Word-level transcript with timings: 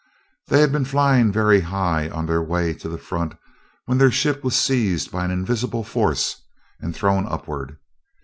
They 0.47 0.61
had 0.61 0.71
been 0.71 0.83
flying 0.85 1.31
very 1.31 1.59
high 1.61 2.09
on 2.09 2.25
their 2.25 2.41
way 2.41 2.73
to 2.73 2.89
the 2.89 2.97
front 2.97 3.35
when 3.85 3.99
their 3.99 4.09
ship 4.09 4.43
was 4.43 4.55
seized 4.55 5.11
by 5.11 5.23
an 5.25 5.29
invisible 5.29 5.83
force 5.83 6.41
and 6.79 6.95
thrown 6.95 7.27
upward. 7.27 7.77